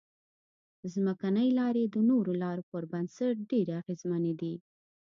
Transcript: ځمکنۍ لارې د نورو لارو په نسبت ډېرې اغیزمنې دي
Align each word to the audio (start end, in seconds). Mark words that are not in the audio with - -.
ځمکنۍ 0.93 1.49
لارې 1.59 1.83
د 1.89 1.95
نورو 2.09 2.31
لارو 2.43 2.67
په 2.71 2.77
نسبت 3.05 3.37
ډېرې 3.49 3.73
اغیزمنې 3.81 4.33
دي 4.41 4.53